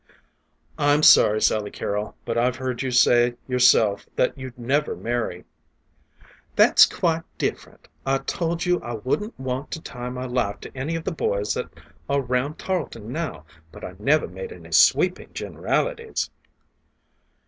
"I'm 0.79 1.03
sorry 1.03 1.39
Sally 1.43 1.69
Carrol, 1.69 2.15
but 2.25 2.35
I've 2.35 2.55
heard 2.55 2.81
you 2.81 2.89
say 2.89 3.35
yourself 3.47 4.07
that 4.15 4.35
you'd 4.35 4.57
never 4.57 4.95
marry" 4.95 5.45
"That's 6.55 6.87
quite 6.87 7.21
different. 7.37 7.87
I 8.03 8.17
told 8.17 8.65
you 8.65 8.81
I 8.81 8.93
wouldn't 8.95 9.39
want 9.39 9.69
to 9.69 9.79
tie 9.83 10.09
my 10.09 10.25
life 10.25 10.59
to 10.61 10.75
any 10.75 10.95
of 10.95 11.03
the 11.03 11.11
boys 11.11 11.53
that 11.53 11.69
are 12.09 12.19
round 12.19 12.57
Tarleton 12.57 13.11
now, 13.11 13.45
but 13.71 13.83
I 13.83 13.93
never 13.99 14.27
made 14.27 14.51
any 14.51 14.71
sweepin' 14.71 15.35
generalities." 15.35 16.31